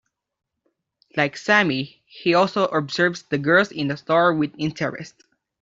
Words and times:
Like 1.15 1.37
Sammy, 1.37 2.01
he 2.07 2.33
also 2.33 2.65
observes 2.65 3.21
the 3.21 3.37
girls 3.37 3.71
in 3.71 3.87
the 3.89 3.97
store 3.97 4.33
with 4.33 4.51
interest. 4.57 5.13